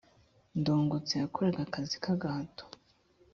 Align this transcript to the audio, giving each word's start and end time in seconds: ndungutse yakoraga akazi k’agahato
ndungutse 0.59 1.13
yakoraga 1.21 1.59
akazi 1.67 1.95
k’agahato 2.03 2.65